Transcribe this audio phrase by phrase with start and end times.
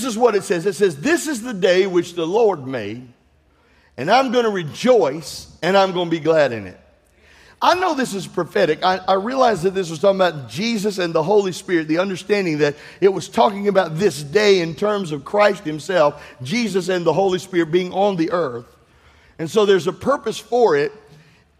[0.00, 3.06] this is what it says it says, This is the day which the Lord made,
[3.98, 6.80] and I'm going to rejoice and I'm going to be glad in it.
[7.62, 8.82] I know this is prophetic.
[8.82, 12.58] I, I realize that this was talking about Jesus and the Holy Spirit, the understanding
[12.58, 17.12] that it was talking about this day in terms of Christ Himself, Jesus and the
[17.12, 18.64] Holy Spirit being on the earth.
[19.38, 20.92] And so there's a purpose for it,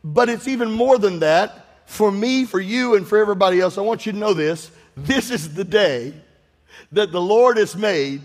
[0.02, 1.66] but it's even more than that.
[1.85, 4.71] For me, for you, and for everybody else, I want you to know this.
[4.96, 6.14] This is the day
[6.93, 8.22] that the Lord has made,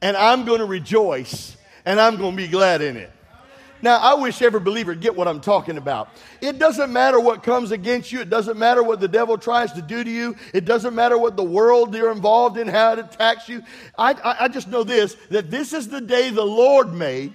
[0.00, 3.10] and I'm going to rejoice and I'm going to be glad in it.
[3.82, 6.08] Now, I wish every believer get what I'm talking about.
[6.40, 8.20] It doesn't matter what comes against you.
[8.20, 10.36] It doesn't matter what the devil tries to do to you.
[10.54, 13.62] It doesn't matter what the world you're involved in, how it attacks you.
[13.98, 17.32] I, I, I just know this, that this is the day the Lord made.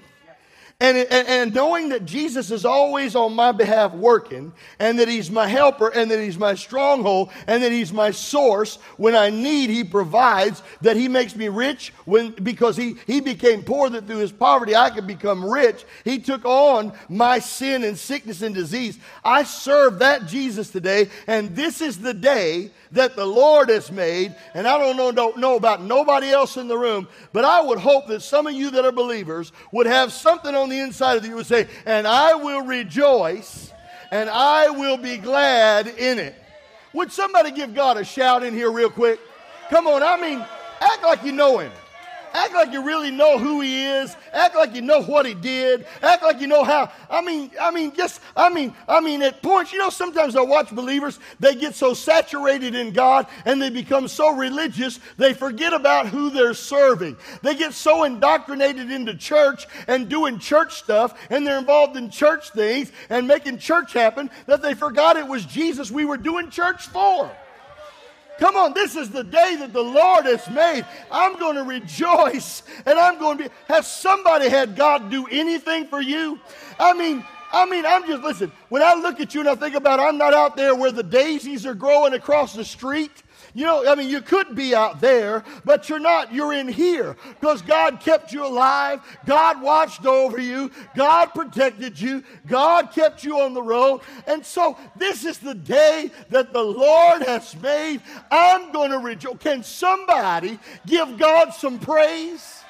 [0.79, 5.31] And, and, and, knowing that Jesus is always on my behalf working, and that He's
[5.31, 8.75] my helper, and that He's my stronghold, and that He's my source.
[8.97, 13.63] When I need, He provides, that He makes me rich when, because he, he became
[13.63, 15.83] poor, that through His poverty I could become rich.
[16.03, 18.99] He took on my sin and sickness and disease.
[19.23, 24.35] I serve that Jesus today, and this is the day that the Lord has made.
[24.53, 27.79] And I don't know, don't know about nobody else in the room, but I would
[27.79, 31.25] hope that some of you that are believers would have something on the inside of
[31.25, 33.71] you would say, and I will rejoice
[34.11, 36.35] and I will be glad in it.
[36.93, 39.19] Would somebody give God a shout in here real quick?
[39.69, 40.39] Come on, I mean,
[40.79, 41.71] act like you know him.
[42.37, 44.15] Act like you really know who he is.
[44.31, 45.87] Act like you know what he did.
[46.03, 46.91] Act like you know how.
[47.09, 50.41] I mean, I mean, just, I mean, I mean, at points, you know, sometimes I
[50.41, 55.73] watch believers, they get so saturated in God and they become so religious, they forget
[55.73, 57.17] about who they're serving.
[57.41, 62.51] They get so indoctrinated into church and doing church stuff and they're involved in church
[62.51, 66.85] things and making church happen that they forgot it was Jesus we were doing church
[66.89, 67.31] for.
[68.39, 70.85] Come on, this is the day that the Lord has made.
[71.11, 73.49] I'm going to rejoice and I'm going to be.
[73.67, 76.39] Has somebody had God do anything for you?
[76.79, 79.75] I mean, I mean, I'm just, listen, when I look at you and I think
[79.75, 83.23] about it, I'm not out there where the daisies are growing across the street.
[83.57, 86.31] You know, I mean, you could be out there, but you're not.
[86.31, 89.01] You're in here because God kept you alive.
[89.25, 90.69] God watched over you.
[90.95, 92.23] God protected you.
[92.45, 94.01] God kept you on the road.
[94.27, 98.03] And so this is the day that the Lord has made.
[98.29, 99.39] I'm going to rejoice.
[99.39, 102.61] Can somebody give God some praise?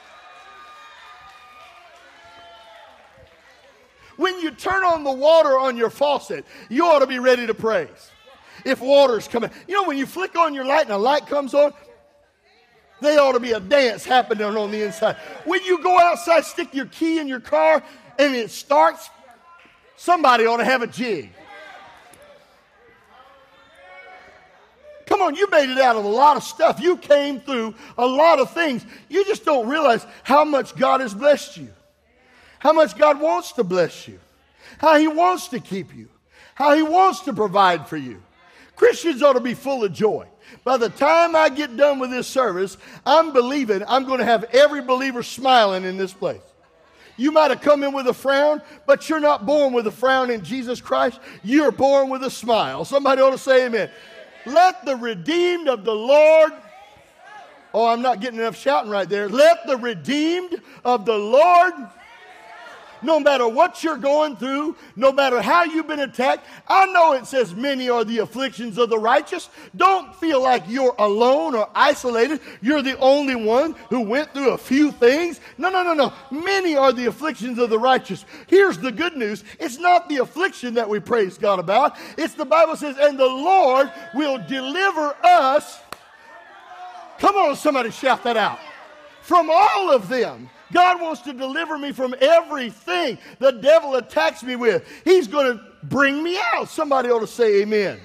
[4.16, 7.54] When you turn on the water on your faucet, you ought to be ready to
[7.54, 8.12] praise
[8.66, 9.52] if water's coming.
[9.68, 11.74] You know, when you flick on your light and a light comes on,
[13.02, 15.18] they ought to be a dance happening on the inside.
[15.46, 17.84] When you go outside, stick your key in your car
[18.18, 19.10] and it starts,
[19.96, 21.32] somebody ought to have a jig.
[25.06, 26.82] Come on, you made it out of a lot of stuff.
[26.82, 28.86] You came through a lot of things.
[29.08, 31.70] You just don't realize how much God has blessed you,
[32.60, 34.20] how much God wants to bless you,
[34.80, 36.10] how He wants to keep you,
[36.56, 38.22] how He wants to provide for you.
[38.78, 40.28] Christians ought to be full of joy.
[40.64, 44.46] By the time I get done with this service, I'm believing I'm going to have
[44.54, 46.42] every believer smiling in this place.
[47.18, 50.30] You might have come in with a frown, but you're not born with a frown
[50.30, 51.20] in Jesus Christ.
[51.44, 52.86] You're born with a smile.
[52.86, 53.90] Somebody ought to say amen.
[54.46, 56.54] Let the redeemed of the Lord.
[57.74, 59.28] Oh, I'm not getting enough shouting right there.
[59.28, 61.74] Let the redeemed of the Lord
[63.08, 66.46] no matter what you're going through, no matter how you've been attacked.
[66.68, 69.50] I know it says many are the afflictions of the righteous.
[69.78, 72.42] Don't feel like you're alone or isolated.
[72.62, 75.40] You're the only one who went through a few things.
[75.58, 76.12] No, no, no, no.
[76.32, 78.26] Many are the afflictions of the righteous.
[78.48, 82.46] Here's the good news it's not the affliction that we praise God about, it's the
[82.46, 85.80] Bible says, and the Lord will deliver us.
[87.20, 88.60] Come on, somebody shout that out.
[89.22, 90.50] From all of them.
[90.72, 94.86] God wants to deliver me from everything the devil attacks me with.
[95.06, 96.70] He's going to bring me out.
[96.70, 98.00] Somebody ought to say amen.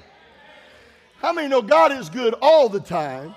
[1.19, 3.35] How many know God is good all the time?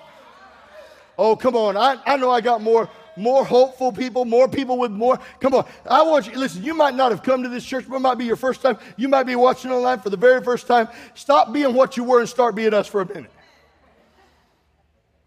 [1.17, 1.77] Oh, come on.
[1.77, 5.19] I, I know I got more more hopeful people, more people with more.
[5.39, 5.65] Come on.
[5.89, 8.17] I want you, listen, you might not have come to this church, but it might
[8.17, 8.77] be your first time.
[8.97, 10.89] You might be watching online for the very first time.
[11.13, 13.31] Stop being what you were and start being us for a minute.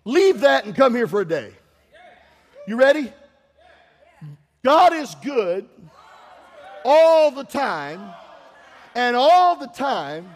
[0.05, 1.53] Leave that and come here for a day.
[2.67, 3.13] You ready?
[4.69, 5.67] God is good
[6.85, 8.13] all the time,
[8.95, 10.29] and all the time,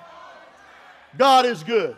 [1.18, 1.94] God is good.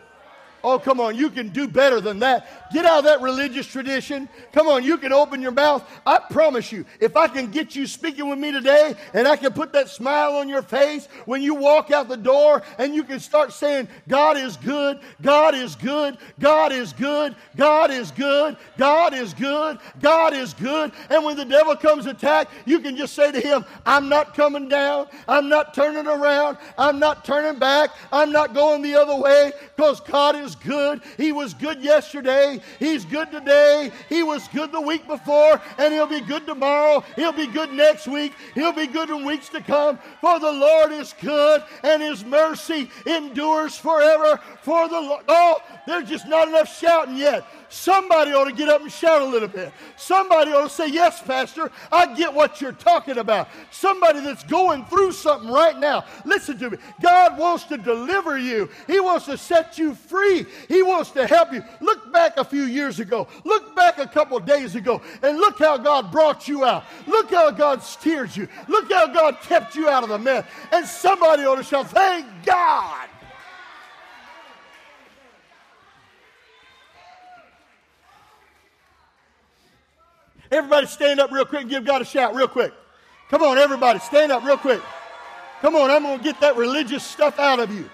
[0.61, 2.64] Oh, come on, you can do better than that.
[2.75, 4.27] Get out of that religious tradition.
[4.51, 5.81] Come on, you can open your mouth.
[6.05, 9.53] I promise you, if I can get you speaking with me today and I can
[9.53, 13.21] put that smile on your face when you walk out the door and you can
[13.21, 19.13] start saying, God is good, God is good, God is good, God is good, God
[19.13, 20.91] is good, God is good.
[21.09, 24.67] And when the devil comes attack, you can just say to him, I'm not coming
[24.67, 29.53] down, I'm not turning around, I'm not turning back, I'm not going the other way
[29.77, 31.01] because God is good.
[31.15, 32.59] He was good yesterday.
[32.79, 33.91] He's good today.
[34.09, 37.03] He was good the week before, and He'll be good tomorrow.
[37.15, 38.33] He'll be good next week.
[38.53, 39.99] He'll be good in weeks to come.
[40.21, 44.39] For the Lord is good, and His mercy endures forever.
[44.61, 45.23] For the Lord.
[45.27, 45.57] Oh,
[45.87, 47.45] there's just not enough shouting yet.
[47.75, 49.71] Somebody ought to get up and shout a little bit.
[49.97, 53.49] Somebody ought to say, Yes, Pastor, I get what you're talking about.
[53.69, 56.05] Somebody that's going through something right now.
[56.23, 56.77] Listen to me.
[57.01, 61.51] God wants to deliver you, He wants to set you free, He wants to help
[61.51, 61.63] you.
[61.81, 65.77] Look back a few years ago, look back a couple days ago, and look how
[65.77, 66.83] God brought you out.
[67.07, 68.47] Look how God steered you.
[68.67, 70.45] Look how God kept you out of the mess.
[70.71, 73.09] And somebody ought to shout, Thank God.
[80.51, 82.73] Everybody stand up real quick and give God a shout real quick.
[83.29, 84.81] Come on, everybody, stand up real quick.
[85.61, 87.89] Come on, I'm going to get that religious stuff out of you.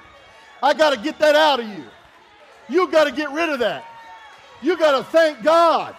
[0.61, 1.83] I got to get that out of you.
[2.69, 3.85] You got to get rid of that.
[4.61, 5.95] You got to thank God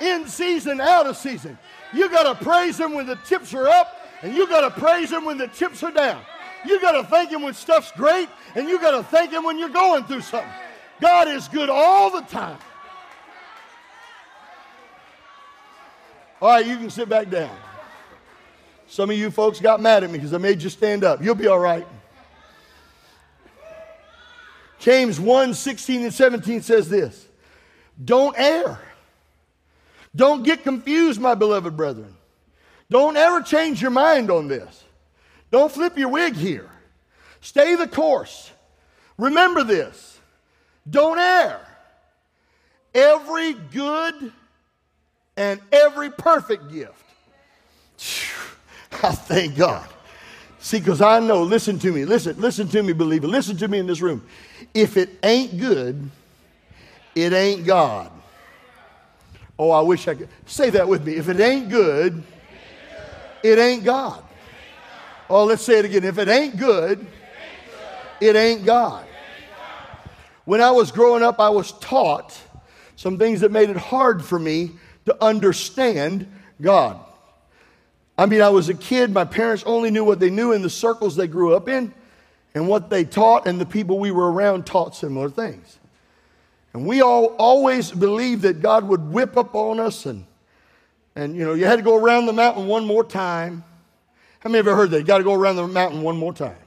[0.00, 1.58] in season, out of season.
[1.92, 5.10] You got to praise Him when the chips are up, and you got to praise
[5.10, 6.22] Him when the chips are down.
[6.66, 9.58] You got to thank Him when stuff's great, and you got to thank Him when
[9.58, 10.50] you're going through something.
[11.00, 12.58] God is good all the time.
[16.40, 17.56] All right, you can sit back down.
[18.88, 21.22] Some of you folks got mad at me because I made you stand up.
[21.22, 21.86] You'll be all right.
[24.78, 27.25] James 1 16 and 17 says this
[28.02, 28.80] Don't err.
[30.14, 32.14] Don't get confused, my beloved brethren.
[32.90, 34.84] Don't ever change your mind on this.
[35.50, 36.70] Don't flip your wig here.
[37.40, 38.50] Stay the course.
[39.18, 40.18] Remember this.
[40.88, 41.60] Don't err.
[42.94, 44.32] Every good
[45.36, 47.04] and every perfect gift.
[49.02, 49.86] I thank God.
[50.58, 53.78] See, because I know, listen to me, listen, listen to me, believer, listen to me
[53.78, 54.26] in this room.
[54.74, 56.10] If it ain't good,
[57.16, 58.12] it ain't God.
[59.58, 61.14] Oh, I wish I could say that with me.
[61.14, 62.22] If it ain't good,
[63.42, 64.22] it ain't God.
[65.30, 66.04] Oh, let's say it again.
[66.04, 67.04] If it ain't good,
[68.20, 69.06] it ain't God.
[70.44, 72.38] When I was growing up, I was taught
[72.96, 74.72] some things that made it hard for me
[75.06, 76.30] to understand
[76.60, 77.00] God.
[78.18, 80.70] I mean, I was a kid, my parents only knew what they knew in the
[80.70, 81.92] circles they grew up in,
[82.54, 85.78] and what they taught, and the people we were around taught similar things.
[86.76, 90.26] And we all always believed that God would whip up on us, and,
[91.14, 93.64] and you know, you had to go around the mountain one more time.
[94.40, 94.98] How many of you ever heard that?
[94.98, 96.58] You got to go around the mountain one more time.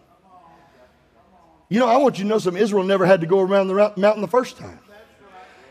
[1.69, 2.59] You know, I want you to know something.
[2.59, 4.79] Israel never had to go around the mountain the first time.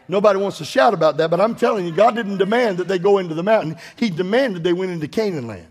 [0.06, 3.00] Nobody wants to shout about that, but I'm telling you, God didn't demand that they
[3.00, 3.76] go into the mountain.
[3.96, 5.67] He demanded they went into Canaan land.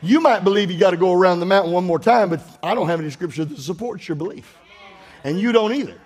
[0.00, 2.74] You might believe you got to go around the mountain one more time, but I
[2.74, 4.56] don't have any scripture that supports your belief.
[5.22, 6.00] And you don't either.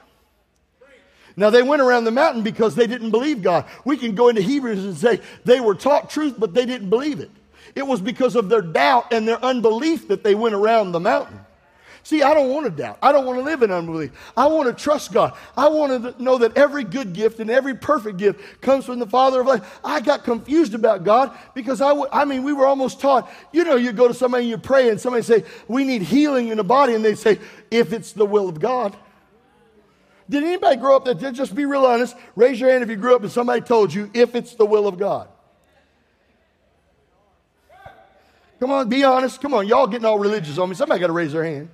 [1.39, 3.65] Now, they went around the mountain because they didn't believe God.
[3.85, 7.21] We can go into Hebrews and say they were taught truth, but they didn't believe
[7.21, 7.31] it.
[7.77, 11.39] It was because of their doubt and their unbelief that they went around the mountain.
[12.03, 12.99] See, I don't want to doubt.
[13.01, 14.11] I don't want to live in unbelief.
[14.37, 15.35] I want to trust God.
[15.57, 19.07] I want to know that every good gift and every perfect gift comes from the
[19.07, 19.79] Father of life.
[19.85, 23.63] I got confused about God because I, w- I mean, we were almost taught, you
[23.63, 26.57] know, you go to somebody and you pray and somebody say, we need healing in
[26.57, 26.95] the body.
[26.95, 27.39] And they say,
[27.71, 28.97] if it's the will of God.
[30.31, 33.17] Did anybody grow up that, just be real honest, raise your hand if you grew
[33.17, 35.29] up and somebody told you, if it's the will of God.
[38.61, 39.41] Come on, be honest.
[39.41, 40.75] Come on, y'all getting all religious on me.
[40.75, 41.71] Somebody got to raise their hand.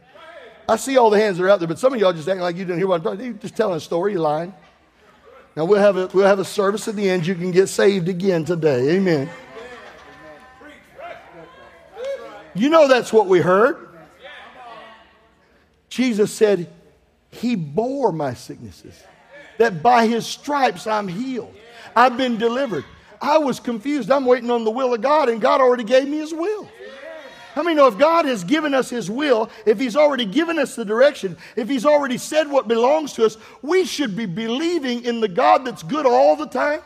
[0.68, 2.42] I see all the hands that are out there, but some of y'all just acting
[2.42, 4.54] like you didn't hear what I'm talking You're just telling a story, you're lying.
[5.56, 7.26] Now we'll have, a, we'll have a service at the end.
[7.26, 8.96] You can get saved again today.
[8.96, 9.30] Amen.
[12.54, 13.88] You know that's what we heard.
[15.88, 16.68] Jesus said,
[17.34, 19.02] He bore my sicknesses,
[19.58, 21.54] that by His stripes I'm healed.
[21.94, 22.84] I've been delivered.
[23.20, 24.10] I was confused.
[24.10, 26.68] I'm waiting on the will of God, and God already gave me His will.
[27.54, 30.74] How many know if God has given us His will, if He's already given us
[30.74, 35.20] the direction, if He's already said what belongs to us, we should be believing in
[35.20, 36.80] the God that's good all the time?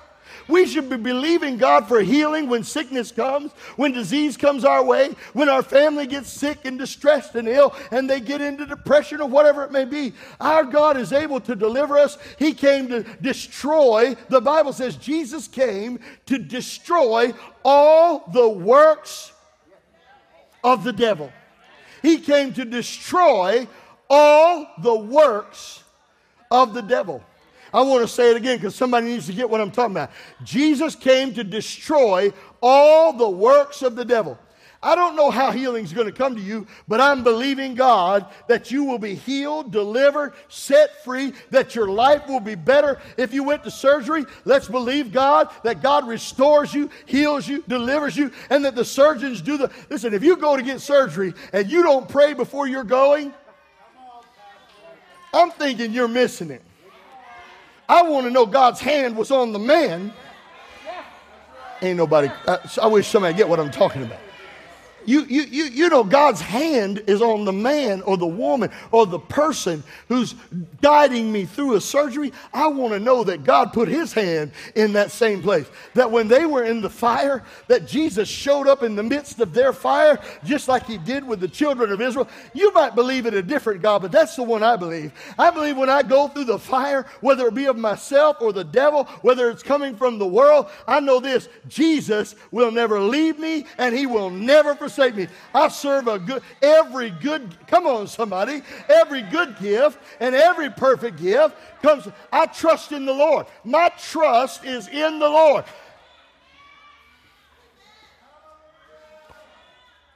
[0.48, 5.14] We should be believing God for healing when sickness comes, when disease comes our way,
[5.34, 9.28] when our family gets sick and distressed and ill, and they get into depression or
[9.28, 10.14] whatever it may be.
[10.40, 12.16] Our God is able to deliver us.
[12.38, 19.32] He came to destroy, the Bible says Jesus came to destroy all the works
[20.64, 21.30] of the devil.
[22.02, 23.68] He came to destroy
[24.08, 25.82] all the works
[26.50, 27.22] of the devil.
[27.72, 30.10] I want to say it again because somebody needs to get what I'm talking about.
[30.42, 32.32] Jesus came to destroy
[32.62, 34.38] all the works of the devil.
[34.80, 38.26] I don't know how healing is going to come to you, but I'm believing God
[38.46, 43.00] that you will be healed, delivered, set free, that your life will be better.
[43.16, 48.16] If you went to surgery, let's believe God that God restores you, heals you, delivers
[48.16, 49.70] you, and that the surgeons do the.
[49.90, 53.34] Listen, if you go to get surgery and you don't pray before you're going,
[55.34, 56.62] I'm thinking you're missing it.
[57.88, 60.12] I want to know God's hand was on the man.
[61.80, 64.18] Ain't nobody, I, I wish somebody get what I'm talking about.
[65.06, 69.06] You, you, you, you know, God's hand is on the man or the woman or
[69.06, 70.34] the person who's
[70.82, 72.32] guiding me through a surgery.
[72.52, 75.66] I want to know that God put his hand in that same place.
[75.94, 79.54] That when they were in the fire, that Jesus showed up in the midst of
[79.54, 82.28] their fire, just like he did with the children of Israel.
[82.52, 85.12] You might believe in a different God, but that's the one I believe.
[85.38, 88.64] I believe when I go through the fire, whether it be of myself or the
[88.64, 93.64] devil, whether it's coming from the world, I know this Jesus will never leave me
[93.78, 95.28] and he will never forsake forsake me.
[95.54, 101.18] I serve a good, every good, come on, somebody, every good gift and every perfect
[101.18, 102.08] gift comes.
[102.32, 103.46] I trust in the Lord.
[103.64, 105.64] My trust is in the Lord.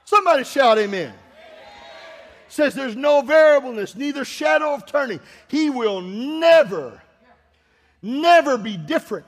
[0.05, 1.13] Somebody shout amen.
[2.47, 5.19] Says there's no variableness, neither shadow of turning.
[5.47, 7.01] He will never,
[8.01, 9.25] never be different.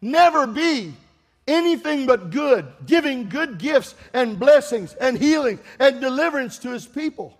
[0.00, 0.94] Never be
[1.46, 7.38] anything but good, giving good gifts and blessings and healing and deliverance to his people.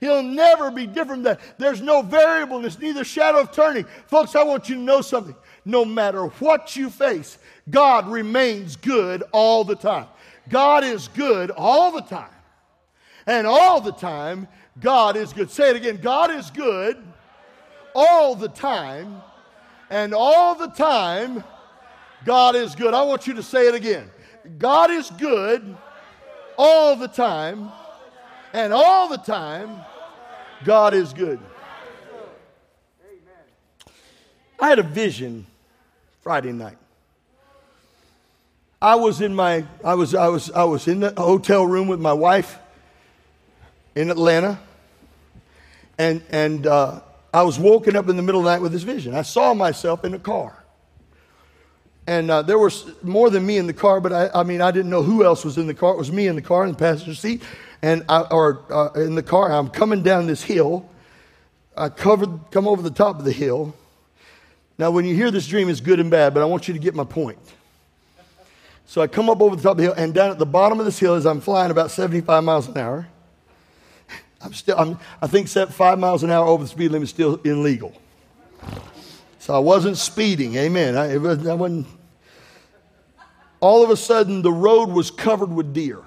[0.00, 1.58] He'll never be different than that.
[1.58, 3.84] There's no variableness, neither shadow of turning.
[4.06, 5.34] Folks, I want you to know something.
[5.64, 10.06] No matter what you face, God remains good all the time.
[10.48, 12.30] God is good all the time.
[13.26, 14.48] And all the time,
[14.80, 15.50] God is good.
[15.50, 16.96] Say it again God is good
[17.94, 19.20] all the time.
[19.90, 21.42] And all the time,
[22.24, 22.94] God is good.
[22.94, 24.10] I want you to say it again.
[24.58, 25.76] God is good
[26.56, 27.70] all the time,
[28.52, 29.80] and all the time,
[30.64, 31.38] God is good.
[34.60, 35.46] I had a vision
[36.20, 36.78] Friday night.
[38.80, 42.00] I was in my I was I was I was in the hotel room with
[42.00, 42.58] my wife
[43.94, 44.58] in Atlanta,
[45.96, 47.00] and and uh,
[47.32, 49.14] I was woken up in the middle of the night with this vision.
[49.14, 50.64] I saw myself in a car.
[52.08, 54.70] And uh, there was more than me in the car, but I, I, mean, I
[54.70, 55.92] didn't know who else was in the car.
[55.92, 57.42] It was me in the car in the passenger seat,
[57.82, 59.52] and I, or uh, in the car.
[59.52, 60.88] I'm coming down this hill.
[61.76, 63.74] I covered, come over the top of the hill.
[64.78, 66.80] Now, when you hear this dream, it's good and bad, but I want you to
[66.80, 67.38] get my point.
[68.86, 70.80] So I come up over the top of the hill, and down at the bottom
[70.80, 73.06] of this hill, as I'm flying about 75 miles an hour,
[74.40, 77.10] I'm still, I'm, I think set five miles an hour over the speed limit is
[77.10, 77.92] still illegal.
[79.40, 80.54] So I wasn't speeding.
[80.56, 80.96] Amen.
[80.96, 81.86] I, I wasn't
[83.60, 86.00] all of a sudden the road was covered with deer.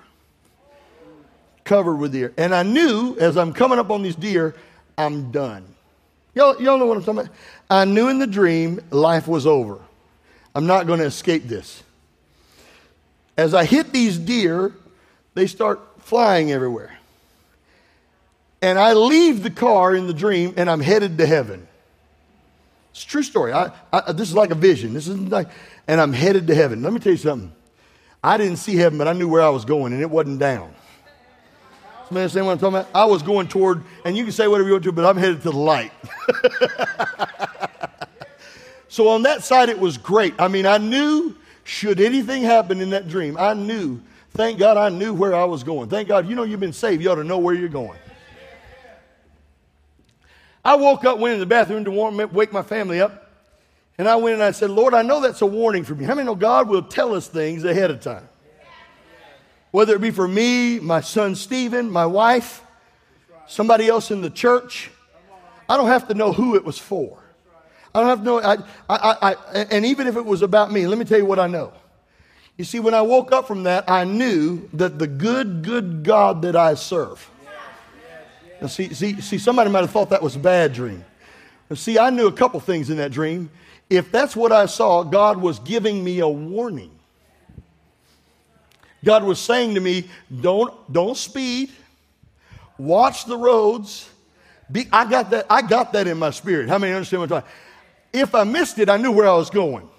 [1.63, 2.33] Covered with deer.
[2.37, 4.55] And I knew as I'm coming up on these deer,
[4.97, 5.65] I'm done.
[6.33, 7.33] Y'all, y'all know what I'm talking about?
[7.69, 9.79] I knew in the dream life was over.
[10.55, 11.83] I'm not going to escape this.
[13.37, 14.73] As I hit these deer,
[15.33, 16.97] they start flying everywhere.
[18.61, 21.67] And I leave the car in the dream and I'm headed to heaven.
[22.91, 23.53] It's true story.
[23.53, 24.93] I, I, this is like a vision.
[24.93, 25.49] This is like,
[25.87, 26.81] and I'm headed to heaven.
[26.81, 27.51] Let me tell you something.
[28.23, 30.73] I didn't see heaven, but I knew where I was going, and it wasn't down.
[32.05, 32.89] Somebody understand what I'm talking about?
[32.93, 35.37] I was going toward, and you can say whatever you want to, but I'm headed
[35.43, 35.91] to the light.
[38.89, 40.33] so on that side, it was great.
[40.37, 44.01] I mean, I knew should anything happen in that dream, I knew.
[44.31, 45.89] Thank God I knew where I was going.
[45.89, 47.01] Thank God, you know you've been saved.
[47.01, 47.97] You ought to know where you're going.
[50.63, 53.29] I woke up, went in the bathroom to warm, wake my family up.
[53.97, 56.05] And I went and I said, Lord, I know that's a warning for me.
[56.05, 58.27] How many know God will tell us things ahead of time?
[59.71, 62.63] Whether it be for me, my son Stephen, my wife,
[63.47, 64.91] somebody else in the church.
[65.69, 67.17] I don't have to know who it was for.
[67.93, 68.39] I don't have to know.
[68.41, 68.57] I,
[68.89, 69.35] I, I,
[69.71, 71.73] and even if it was about me, let me tell you what I know.
[72.57, 76.41] You see, when I woke up from that, I knew that the good, good God
[76.43, 77.29] that I serve.
[78.61, 81.03] Now, see, see, see, somebody might have thought that was a bad dream.
[81.69, 83.49] Now, see, I knew a couple things in that dream
[83.91, 86.97] if that's what I saw, God was giving me a warning.
[89.03, 91.71] God was saying to me, don't, don't speed,
[92.77, 94.09] watch the roads.
[94.71, 96.69] Be, I, got that, I got that in my spirit.
[96.69, 97.55] How many understand what I'm talking
[98.13, 99.89] If I missed it, I knew where I was going.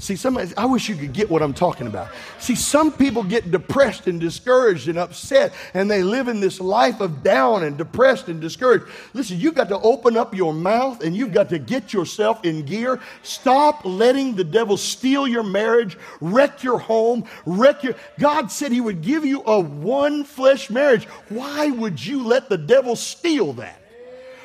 [0.00, 2.08] See, somebody, I wish you could get what I'm talking about.
[2.38, 7.00] See, some people get depressed and discouraged and upset, and they live in this life
[7.00, 8.86] of down and depressed and discouraged.
[9.12, 12.64] Listen, you've got to open up your mouth and you've got to get yourself in
[12.64, 12.98] gear.
[13.22, 17.94] Stop letting the devil steal your marriage, wreck your home, wreck your.
[18.18, 21.04] God said he would give you a one flesh marriage.
[21.28, 23.78] Why would you let the devil steal that?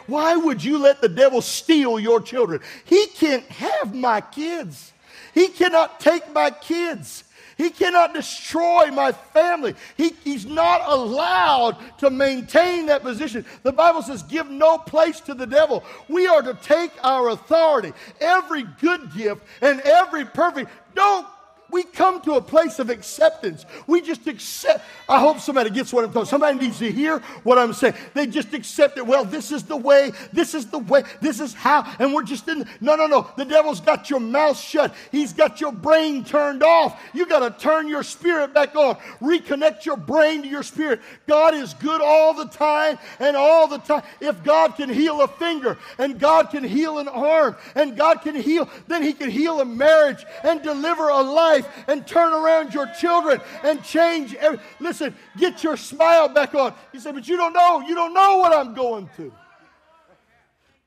[0.07, 2.59] Why would you let the devil steal your children?
[2.83, 4.91] He can't have my kids.
[5.36, 7.25] He cannot take my kids.
[7.58, 9.75] He cannot destroy my family.
[9.96, 13.46] He, he's not allowed to maintain that position.
[13.63, 15.84] The Bible says, give no place to the devil.
[16.10, 20.70] We are to take our authority, every good gift and every perfect.
[20.96, 21.27] Don't
[21.72, 23.65] we come to a place of acceptance.
[23.88, 24.86] We just accept.
[25.10, 26.27] I hope somebody gets what I'm talking.
[26.27, 27.95] Somebody needs to hear what I'm saying.
[28.13, 29.05] They just accept it.
[29.05, 30.12] Well, this is the way.
[30.31, 31.03] This is the way.
[31.22, 31.91] This is how.
[32.00, 32.67] And we're just in.
[32.81, 33.29] No, no, no.
[33.36, 34.93] The devil's got your mouth shut.
[35.12, 37.01] He's got your brain turned off.
[37.13, 38.95] You got to turn your spirit back on.
[39.19, 41.01] Reconnect your brain to your spirit.
[41.27, 44.03] God is good all the time and all the time.
[44.22, 48.36] If God can heal a finger and God can heal an arm and God can
[48.36, 52.74] heal, then He can heal a marriage and deliver a life life and turn around
[52.74, 54.35] your children and change.
[54.35, 56.74] Every, listen, get your smile back on.
[56.93, 57.81] You say, but you don't know.
[57.81, 59.33] You don't know what I'm going through.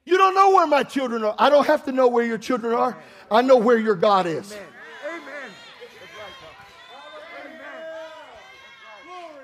[0.05, 1.35] You don't know where my children are.
[1.39, 2.97] I don't have to know where your children are.
[3.31, 4.55] I know where your God is.
[5.07, 5.51] Amen.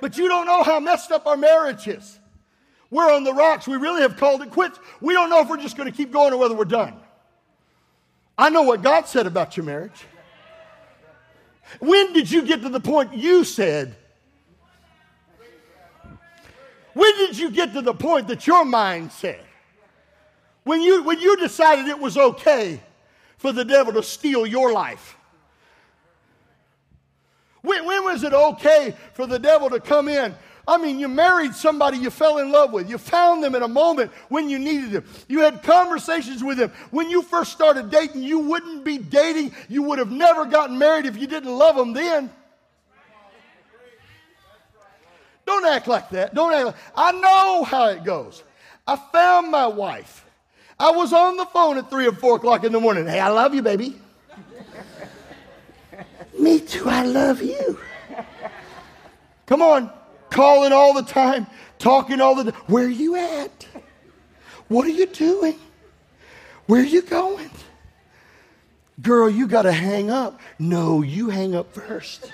[0.01, 2.19] But you don't know how messed up our marriage is.
[2.91, 3.67] We're on the rocks.
[3.67, 4.79] We really have called it quits.
[5.01, 6.95] We don't know if we're just going to keep going or whether we're done.
[8.39, 10.05] I know what God said about your marriage.
[11.81, 13.97] When did you get to the point you said?
[16.95, 19.45] When did you get to the point that your mind said?
[20.63, 22.81] When you, when you decided it was okay
[23.37, 25.17] for the devil to steal your life?
[27.63, 30.35] When, when was it okay for the devil to come in
[30.67, 32.89] I mean, you married somebody you fell in love with.
[32.89, 35.05] You found them in a moment when you needed them.
[35.29, 36.73] You had conversations with them.
[36.91, 39.55] When you first started dating, you wouldn't be dating.
[39.69, 42.31] You would have never gotten married if you didn't love them then.
[45.47, 46.35] Don't act like that.
[46.35, 48.43] Don't act like I know how it goes.
[48.87, 50.25] I found my wife.
[50.79, 53.07] I was on the phone at 3 or 4 o'clock in the morning.
[53.07, 54.01] Hey, I love you, baby.
[56.39, 57.79] Me too, I love you.
[59.47, 59.93] Come on
[60.35, 61.47] calling all the time,
[61.79, 62.61] talking all the time.
[62.67, 63.67] Where are you at?
[64.69, 65.59] What are you doing?
[66.67, 67.51] Where are you going?
[69.01, 70.41] Girl, you got to hang up.
[70.59, 72.33] No, you hang up first.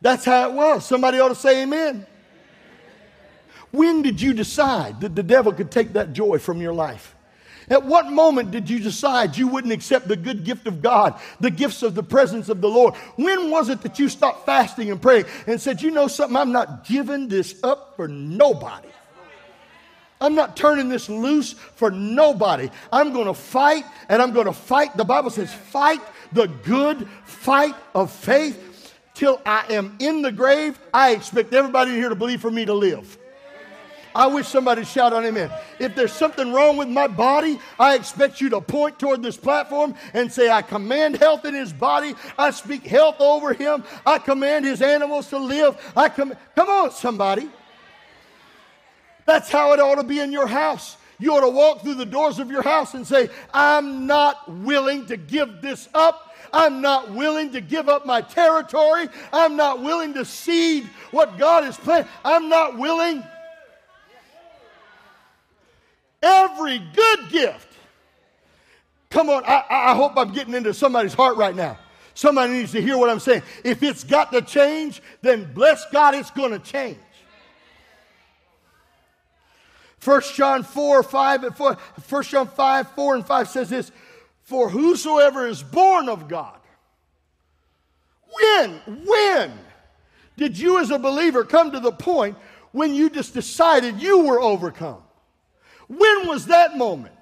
[0.00, 0.84] That's how it was.
[0.84, 2.06] Somebody ought to say amen.
[3.70, 7.13] When did you decide that the devil could take that joy from your life?
[7.70, 11.50] At what moment did you decide you wouldn't accept the good gift of God, the
[11.50, 12.94] gifts of the presence of the Lord?
[13.16, 16.52] When was it that you stopped fasting and praying and said, You know something, I'm
[16.52, 18.88] not giving this up for nobody?
[20.20, 22.70] I'm not turning this loose for nobody.
[22.92, 24.96] I'm going to fight and I'm going to fight.
[24.96, 26.00] The Bible says, fight
[26.32, 30.78] the good fight of faith till I am in the grave.
[30.92, 33.18] I expect everybody here to believe for me to live.
[34.14, 35.50] I wish somebody shout on amen.
[35.80, 39.94] If there's something wrong with my body, I expect you to point toward this platform
[40.12, 42.14] and say, I command health in his body.
[42.38, 43.82] I speak health over him.
[44.06, 45.76] I command his animals to live.
[45.96, 47.48] I com- Come on, somebody.
[49.26, 50.96] That's how it ought to be in your house.
[51.18, 55.06] You ought to walk through the doors of your house and say, I'm not willing
[55.06, 56.34] to give this up.
[56.52, 59.08] I'm not willing to give up my territory.
[59.32, 62.06] I'm not willing to cede what God has planned.
[62.24, 63.24] I'm not willing
[66.24, 67.68] Every good gift.
[69.10, 71.78] Come on, I, I hope I'm getting into somebody's heart right now.
[72.14, 73.42] Somebody needs to hear what I'm saying.
[73.62, 76.98] If it's got to change, then bless God, it's going to change.
[80.02, 83.92] 1 John 4, 5 and 4, 1 John 5, 4 and 5 says this
[84.42, 86.58] For whosoever is born of God,
[88.32, 89.52] when, when
[90.36, 92.36] did you as a believer come to the point
[92.72, 95.03] when you just decided you were overcome?
[95.88, 97.14] When was that moment?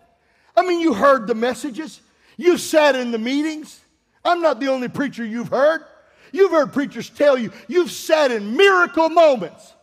[0.56, 2.00] I mean, you heard the messages,
[2.36, 3.80] you sat in the meetings.
[4.24, 5.84] I'm not the only preacher you've heard.
[6.30, 9.74] You've heard preachers tell you, you've sat in miracle moments,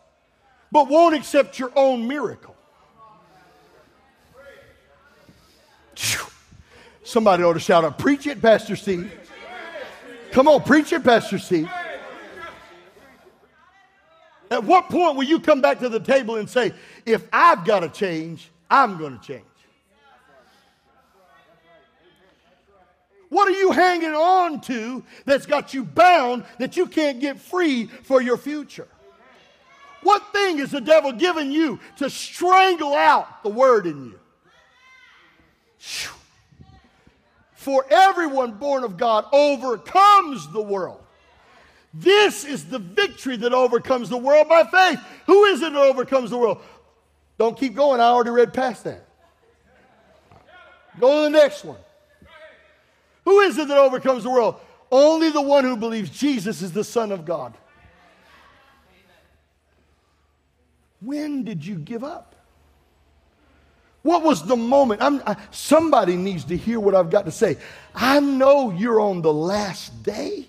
[0.72, 2.56] but won't accept your own miracle.
[7.04, 9.12] Somebody ought to shout out, Preach it, Pastor Steve.
[10.30, 11.68] Come on, preach it, Pastor Steve.
[14.50, 16.72] At what point will you come back to the table and say,
[17.04, 19.44] If I've got to change, I'm going to change?
[23.28, 27.86] What are you hanging on to that's got you bound that you can't get free
[27.86, 28.88] for your future?
[30.02, 34.18] What thing is the devil giving you to strangle out the word in you?
[37.54, 41.00] For everyone born of God overcomes the world.
[41.92, 45.00] This is the victory that overcomes the world by faith.
[45.26, 46.62] Who is it that overcomes the world?
[47.40, 48.02] Don't keep going.
[48.02, 49.02] I already read past that.
[50.98, 51.78] Go to the next one.
[53.24, 54.56] Who is it that overcomes the world?
[54.92, 57.56] Only the one who believes Jesus is the Son of God.
[61.00, 62.36] When did you give up?
[64.02, 65.00] What was the moment?
[65.00, 67.56] I, somebody needs to hear what I've got to say.
[67.94, 70.46] I know you're on the last day.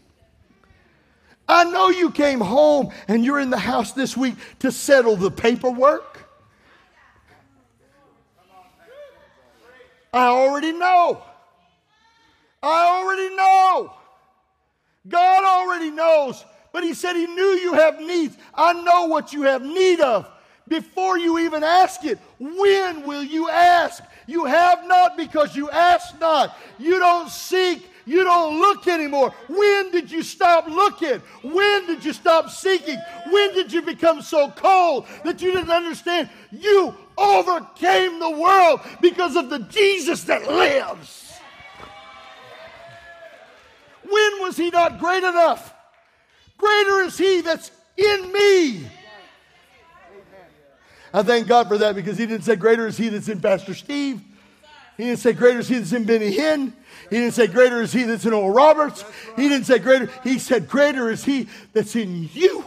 [1.48, 5.32] I know you came home and you're in the house this week to settle the
[5.32, 6.21] paperwork.
[10.14, 11.24] I already know.
[12.62, 13.94] I already know.
[15.08, 16.44] God already knows.
[16.74, 18.38] But He said He knew you have needs.
[18.54, 20.30] I know what you have need of
[20.68, 22.18] before you even ask it.
[22.40, 24.04] When will you ask?
[24.28, 26.58] You have not because you ask not.
[26.78, 27.88] You don't seek.
[28.06, 29.34] You don't look anymore.
[29.48, 31.22] When did you stop looking?
[31.44, 32.98] When did you stop seeking?
[33.30, 36.30] When did you become so cold that you didn't understand?
[36.52, 41.34] You overcame the world because of the Jesus that lives.
[44.04, 45.74] When was he not great enough?
[46.58, 48.88] Greater is he that's in me.
[51.14, 53.74] I thank God for that because he didn't say greater is he that's in Pastor
[53.74, 54.22] Steve.
[54.98, 56.74] He didn't say greater is he that's in Benny Hinn.
[57.10, 59.04] He didn't say greater is he that's in Oral Roberts.
[59.36, 60.10] He didn't say greater.
[60.24, 62.66] He said greater is he that's in you.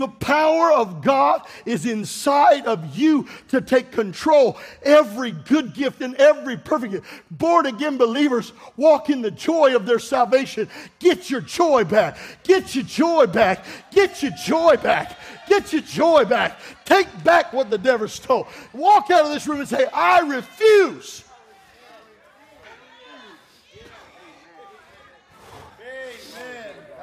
[0.00, 4.56] The power of God is inside of you to take control.
[4.82, 7.06] Every good gift and every perfect gift.
[7.30, 10.70] Born again believers walk in the joy of their salvation.
[11.00, 12.16] Get your joy back.
[12.44, 13.62] Get your joy back.
[13.92, 15.18] Get your joy back.
[15.46, 16.58] Get your joy back.
[16.86, 18.48] Take back what the devil stole.
[18.72, 21.24] Walk out of this room and say, I refuse.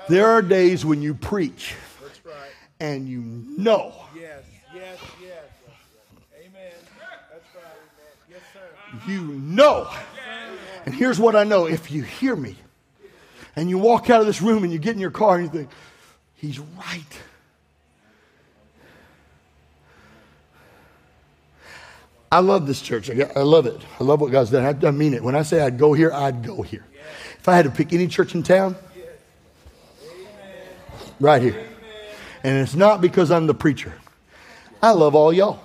[0.10, 1.76] There are days when you preach
[2.80, 3.94] and you know.
[4.16, 5.44] Yes, yes, yes.
[6.40, 6.72] Amen.
[7.32, 7.64] That's right.
[8.30, 9.12] Yes, sir.
[9.12, 9.90] You know.
[10.86, 12.56] And here's what I know if you hear me
[13.56, 15.50] and you walk out of this room and you get in your car and you
[15.50, 15.70] think,
[16.36, 17.22] he's right.
[22.32, 23.10] I love this church.
[23.10, 23.82] I love it.
[24.00, 24.86] I love what God's done.
[24.86, 25.24] I mean it.
[25.24, 26.86] When I say I'd go here, I'd go here.
[27.40, 28.76] If I had to pick any church in town,
[31.20, 31.68] right here.
[32.44, 33.94] And it's not because I'm the preacher.
[34.82, 35.60] I love all y'all.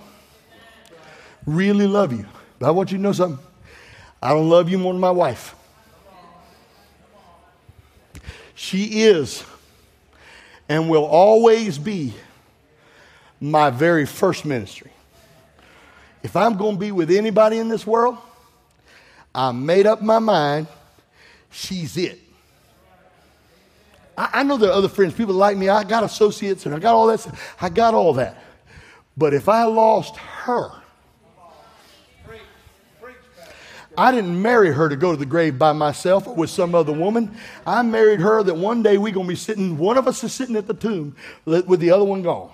[1.46, 2.26] Really love you.
[2.58, 3.44] But I want you to know something.
[4.22, 5.54] I don't love you more than my wife.
[8.54, 9.44] She is
[10.68, 12.14] and will always be
[13.40, 14.92] my very first ministry.
[16.22, 18.16] If I'm going to be with anybody in this world,
[19.34, 20.68] I made up my mind,
[21.50, 22.21] she's it.
[24.16, 25.68] I, I know there are other friends, people like me.
[25.68, 27.26] I got associates and I got all that.
[27.60, 28.42] I got all that.
[29.16, 30.70] But if I lost her,
[33.96, 36.92] I didn't marry her to go to the grave by myself or with some other
[36.92, 37.36] woman.
[37.66, 40.32] I married her that one day we're going to be sitting, one of us is
[40.32, 42.50] sitting at the tomb with the other one gone.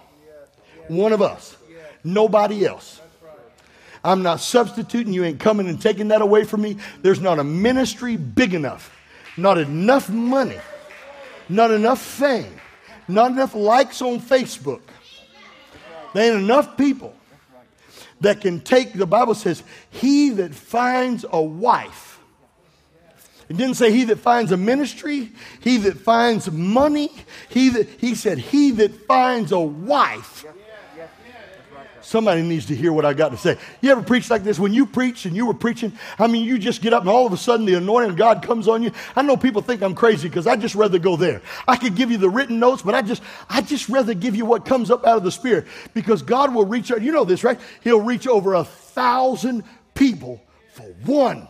[0.88, 1.56] One of us.
[2.02, 3.00] Nobody else.
[4.02, 5.12] I'm not substituting.
[5.12, 6.78] You ain't coming and taking that away from me.
[7.02, 8.96] There's not a ministry big enough,
[9.36, 10.58] not enough money
[11.48, 12.60] not enough fame,
[13.06, 14.82] not enough likes on Facebook.
[16.14, 17.14] There ain't enough people
[18.20, 22.20] that can take, the Bible says, he that finds a wife.
[23.48, 27.10] It didn't say he that finds a ministry, he that finds money,
[27.48, 30.44] he that he said he that finds a wife
[32.08, 33.58] Somebody needs to hear what I got to say.
[33.82, 34.58] You ever preach like this?
[34.58, 37.26] When you preach and you were preaching, I mean, you just get up and all
[37.26, 38.92] of a sudden the anointing of God comes on you.
[39.14, 41.42] I know people think I'm crazy because I just rather go there.
[41.68, 44.46] I could give you the written notes, but I just, I just rather give you
[44.46, 47.02] what comes up out of the Spirit because God will reach out.
[47.02, 47.60] You know this, right?
[47.84, 50.42] He'll reach over a thousand people
[50.72, 51.46] for one.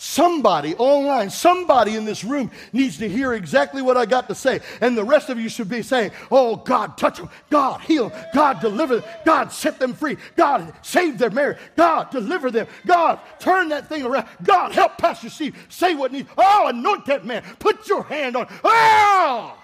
[0.00, 4.60] Somebody online, somebody in this room needs to hear exactly what I got to say.
[4.80, 7.28] And the rest of you should be saying, Oh, God, touch them.
[7.50, 8.24] God, heal them.
[8.32, 9.10] God, deliver them.
[9.24, 10.16] God, set them free.
[10.36, 11.58] God, save their marriage.
[11.74, 12.68] God, deliver them.
[12.86, 14.28] God, turn that thing around.
[14.44, 15.56] God, help Pastor Steve.
[15.68, 16.28] Say what needs.
[16.38, 17.42] Oh, anoint that man.
[17.58, 18.46] Put your hand on.
[18.62, 19.58] Oh!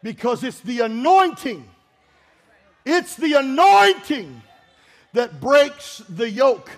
[0.00, 1.68] Because it's the anointing.
[2.86, 4.42] It's the anointing
[5.12, 6.70] that breaks the yoke.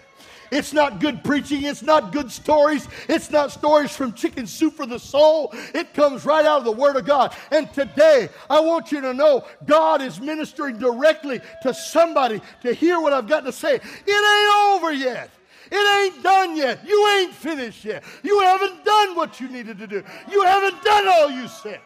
[0.51, 1.65] It's not good preaching.
[1.65, 2.89] It's not good stories.
[3.09, 5.53] It's not stories from chicken soup for the soul.
[5.75, 7.35] It comes right out of the Word of God.
[7.51, 13.01] And today, I want you to know God is ministering directly to somebody to hear
[13.01, 13.75] what I've got to say.
[13.75, 15.31] It ain't over yet.
[15.71, 16.87] It ain't done yet.
[16.87, 18.05] You ain't finished yet.
[18.23, 20.05] You haven't done what you needed to do.
[20.31, 21.81] You haven't done all you said.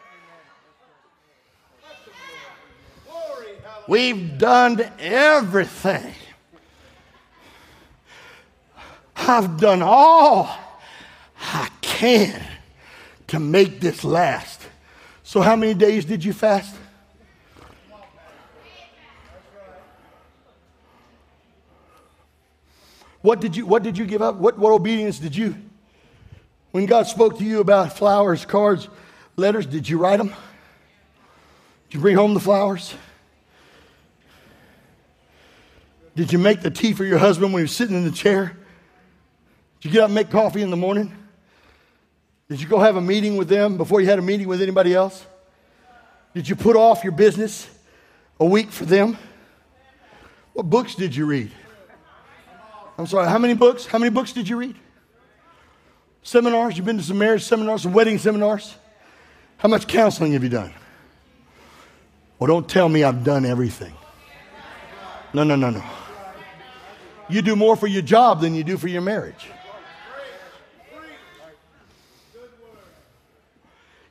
[3.87, 6.13] We've done everything.
[9.15, 10.49] I've done all
[11.39, 12.41] I can
[13.27, 14.61] to make this last.
[15.23, 16.75] So, how many days did you fast?
[23.21, 24.35] What did you, what did you give up?
[24.35, 25.55] What, what obedience did you?
[26.71, 28.87] When God spoke to you about flowers, cards,
[29.35, 30.33] letters, did you write them?
[31.89, 32.95] Did you bring home the flowers?
[36.15, 38.57] Did you make the tea for your husband when he was sitting in the chair?
[39.81, 41.11] Did you get up and make coffee in the morning?
[42.47, 44.93] Did you go have a meeting with them before you had a meeting with anybody
[44.93, 45.25] else?
[46.35, 47.67] Did you put off your business
[48.39, 49.17] a week for them?
[50.53, 51.51] What books did you read?
[52.95, 53.87] I'm sorry, how many books?
[53.87, 54.75] How many books did you read?
[56.21, 56.77] Seminars?
[56.77, 58.75] You've been to some marriage seminars, some wedding seminars?
[59.57, 60.73] How much counseling have you done?
[62.37, 63.93] Well, don't tell me I've done everything.
[65.33, 65.83] No, no, no, no.
[67.29, 69.47] You do more for your job than you do for your marriage.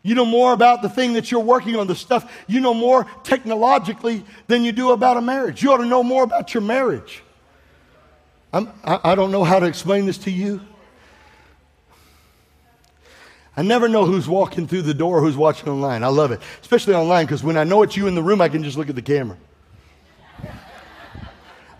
[0.03, 3.07] You know more about the thing that you're working on, the stuff you know more
[3.23, 5.63] technologically than you do about a marriage.
[5.63, 7.23] You ought to know more about your marriage.
[8.53, 10.61] I'm, I, I don't know how to explain this to you.
[13.57, 16.03] I never know who's walking through the door, who's watching online.
[16.03, 18.49] I love it, especially online, because when I know it's you in the room, I
[18.49, 19.37] can just look at the camera.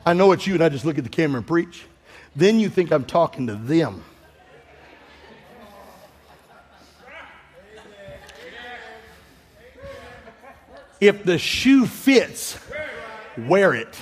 [0.05, 1.87] I know it's you, and I just look at the camera and preach.
[2.37, 4.05] Then you think I'm talking to them.
[11.01, 12.59] If the shoe fits,
[13.37, 13.99] wear it.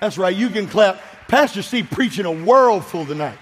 [0.00, 1.00] That's right, you can clap.
[1.28, 3.38] Pastor Steve preaching a world full tonight.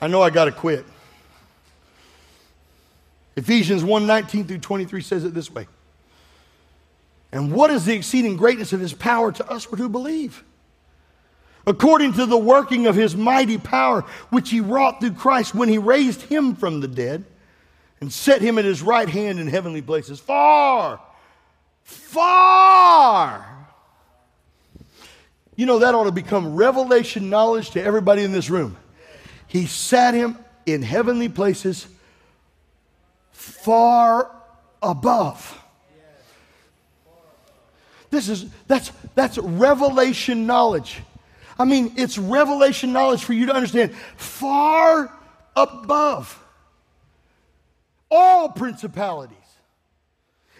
[0.00, 0.84] I know I got to quit.
[3.36, 5.68] Ephesians 1 19 through 23 says it this way.
[7.30, 10.42] And what is the exceeding greatness of his power to us who believe?
[11.66, 15.78] According to the working of his mighty power, which he wrought through Christ when he
[15.78, 17.24] raised him from the dead
[18.00, 21.00] and set him at his right hand in heavenly places, far,
[21.82, 23.46] far.
[25.54, 28.76] You know, that ought to become revelation knowledge to everybody in this room.
[29.46, 31.86] He sat him in heavenly places
[33.30, 34.30] far
[34.82, 35.58] above.
[38.10, 41.00] This is that's that's revelation knowledge.
[41.58, 45.12] I mean, it's revelation knowledge for you to understand far
[45.54, 46.38] above
[48.10, 49.36] all principalities.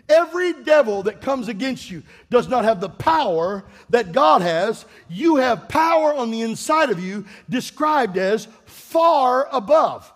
[0.08, 4.84] Every devil that comes against you does not have the power that God has.
[5.08, 10.10] You have power on the inside of you described as far above.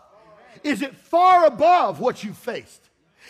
[0.65, 2.81] Is it far above what you faced?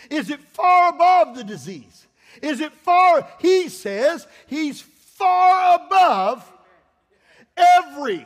[0.09, 2.07] Is it far above the disease?
[2.41, 3.27] Is it far?
[3.39, 6.51] He says he's far above
[7.57, 8.25] Every.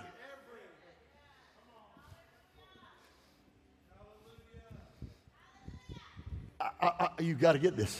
[6.60, 8.00] I, I, you got to get this.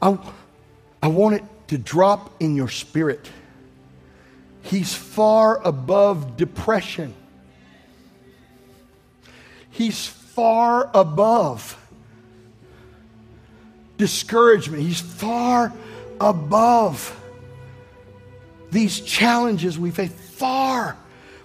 [0.00, 0.18] I,
[1.02, 3.30] I want it to drop in your spirit.
[4.62, 7.14] He's far above depression.
[9.70, 11.78] He's far above
[13.96, 14.82] discouragement.
[14.82, 15.72] He's far
[16.20, 17.18] above
[18.72, 20.96] these challenges we face far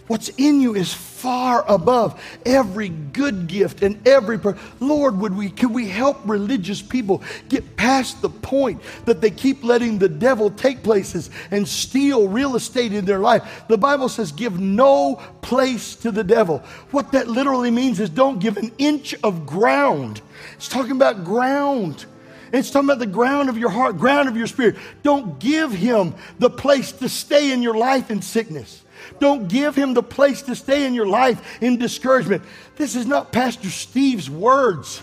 [0.08, 5.50] what's in you is far above every good gift and every per- lord would we
[5.50, 10.50] could we help religious people get past the point that they keep letting the devil
[10.50, 13.64] take places and steal real estate in their life?
[13.68, 16.60] The bible says give no place to the devil.
[16.92, 20.22] What that literally means is don't give an inch of ground.
[20.56, 22.06] It's talking about ground
[22.52, 24.78] It's talking about the ground of your heart, ground of your spirit.
[25.04, 28.84] Don't give him the place to stay in your life in sickness.
[29.20, 32.44] Don't give him the place to stay in your life in discouragement.
[32.76, 35.02] This is not Pastor Steve's words.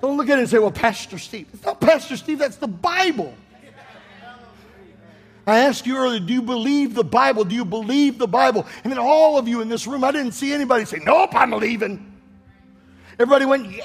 [0.00, 1.48] Don't look at it and say, well, Pastor Steve.
[1.52, 3.34] It's not Pastor Steve, that's the Bible.
[5.46, 7.42] I asked you earlier, do you believe the Bible?
[7.42, 8.66] Do you believe the Bible?
[8.84, 11.50] And then all of you in this room, I didn't see anybody say, nope, I'm
[11.50, 12.12] believing.
[13.14, 13.84] Everybody went, yeah.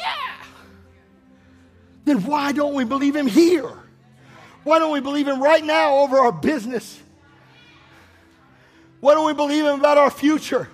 [2.05, 3.71] Then why don't we believe him here?
[4.63, 6.99] Why don't we believe him right now over our business?
[8.99, 10.69] Why don't we believe him about our future?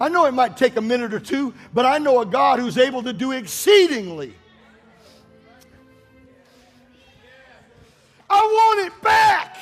[0.00, 2.78] I know it might take a minute or two, but I know a God who's
[2.78, 4.34] able to do exceedingly.
[8.28, 9.56] I want it back.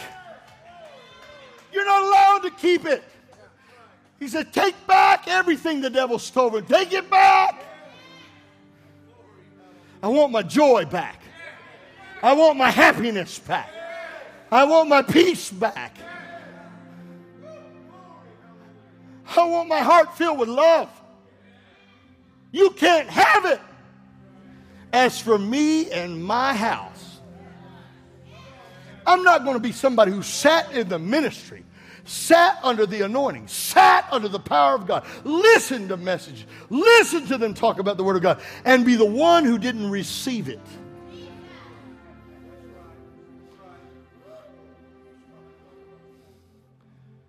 [1.72, 3.02] You're not allowed to keep it.
[4.18, 6.60] He said, Take back everything the devil stole.
[6.62, 7.67] Take it back.
[10.02, 11.22] I want my joy back.
[12.22, 13.70] I want my happiness back.
[14.50, 15.96] I want my peace back.
[19.36, 20.88] I want my heart filled with love.
[22.50, 23.60] You can't have it.
[24.92, 27.20] As for me and my house,
[29.06, 31.64] I'm not going to be somebody who sat in the ministry
[32.08, 37.38] sat under the anointing, sat under the power of God, listen to messages, listen to
[37.38, 40.60] them talk about the Word of God, and be the one who didn't receive it.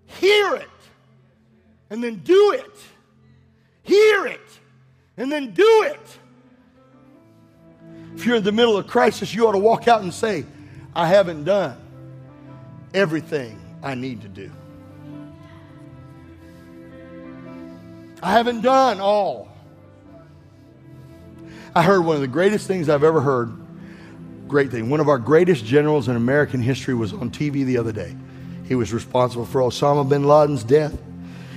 [0.05, 0.69] Hear it
[1.89, 2.77] and then do it.
[3.83, 4.59] Hear it
[5.17, 6.17] and then do it.
[8.15, 10.45] If you're in the middle of crisis, you ought to walk out and say,
[10.95, 11.77] I haven't done
[12.93, 14.51] everything I need to do.
[18.21, 19.47] I haven't done all.
[21.75, 23.55] I heard one of the greatest things I've ever heard.
[24.47, 24.89] Great thing.
[24.89, 28.15] One of our greatest generals in American history was on TV the other day.
[28.65, 30.97] He was responsible for Osama bin Laden's death.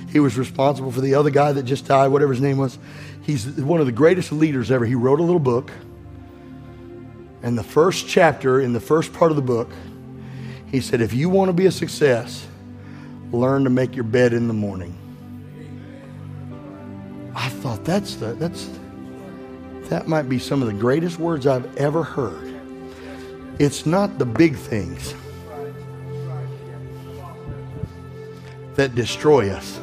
[0.09, 2.77] He was responsible for the other guy that just died, whatever his name was.
[3.23, 4.85] He's one of the greatest leaders ever.
[4.85, 5.71] He wrote a little book.
[7.41, 9.71] And the first chapter, in the first part of the book,
[10.71, 12.45] he said, If you want to be a success,
[13.31, 14.97] learn to make your bed in the morning.
[17.35, 18.69] I thought that's the that's
[19.89, 22.53] that might be some of the greatest words I've ever heard.
[23.59, 25.13] It's not the big things
[28.75, 29.79] that destroy us.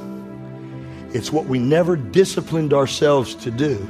[1.13, 3.87] It's what we never disciplined ourselves to do.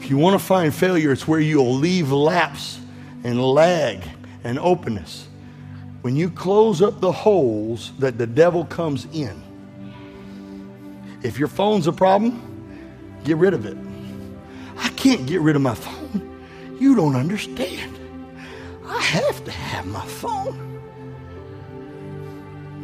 [0.00, 2.80] If you want to find failure, it's where you'll leave lapse
[3.24, 4.02] and lag
[4.42, 5.28] and openness
[6.02, 9.40] when you close up the holes that the devil comes in,
[11.22, 12.42] if your phone's a problem,
[13.24, 13.76] get rid of it.
[14.76, 16.28] I can't get rid of my phone.
[16.80, 17.96] You don't understand.
[18.84, 20.58] I have to have my phone.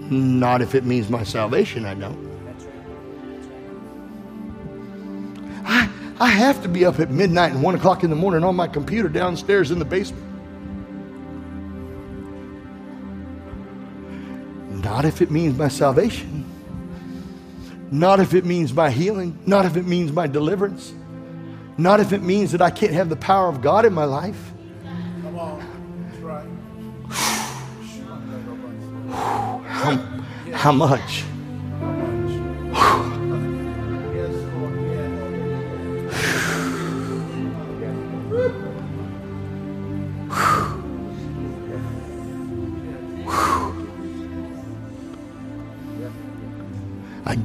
[0.08, 2.28] Not if it means my salvation, I don't.
[5.64, 8.54] I, I have to be up at midnight and one o'clock in the morning on
[8.54, 10.27] my computer downstairs in the basement.
[14.98, 16.44] Not if it means my salvation.
[17.92, 19.38] Not if it means my healing.
[19.46, 20.92] Not if it means my deliverance.
[21.76, 24.52] Not if it means that I can't have the power of God in my life.
[25.22, 26.02] Come on.
[26.02, 26.48] That's right.
[29.68, 29.94] how,
[30.52, 31.22] how much?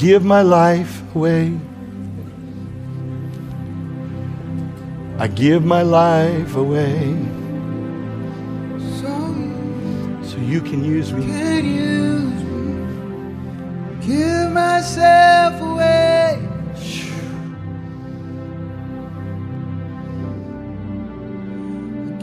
[0.04, 1.58] Give my life away.
[5.18, 7.16] I give my life away.
[9.00, 11.26] So, you can use me.
[11.26, 12.66] Can use me.
[14.06, 16.50] Give myself away.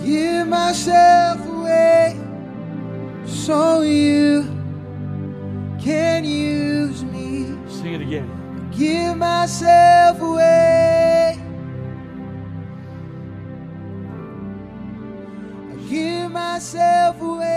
[0.04, 2.20] Give myself away
[3.24, 4.44] so you
[5.80, 7.19] can use me.
[7.90, 8.70] Sing it again.
[8.70, 11.42] Give myself away.
[15.70, 17.49] I give myself away